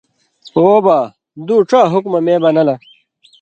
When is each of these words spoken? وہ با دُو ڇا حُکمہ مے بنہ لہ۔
وہ 0.63 0.69
با 0.85 0.97
دُو 1.45 1.55
ڇا 1.69 1.81
حُکمہ 1.93 2.19
مے 2.25 2.35
بنہ 2.43 2.63
لہ۔ 2.67 2.75